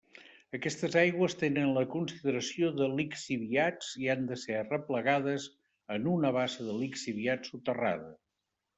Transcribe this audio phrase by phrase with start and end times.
[0.57, 5.49] Aquestes aigües tenen la consideració de lixiviats i han de ser arreplegades
[5.99, 8.15] en una bassa de lixiviats soterrada.